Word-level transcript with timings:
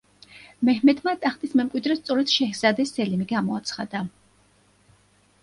მეჰმედმა 0.69 1.13
ტახტის 1.25 1.53
მემკვიდრედ 1.59 1.99
სწორედ 1.99 2.33
შეჰზადე 2.37 2.87
სელიმი 2.93 3.29
გამოაცხადა. 3.35 4.03